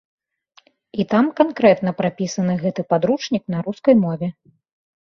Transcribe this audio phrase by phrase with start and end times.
[1.03, 4.27] І там канкрэтна прапісаны гэты падручнік на рускай мове.